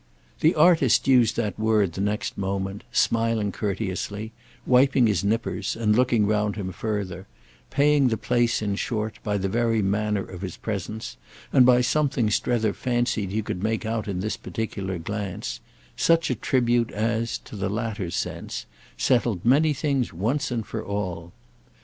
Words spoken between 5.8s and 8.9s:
looking round him further—paying the place in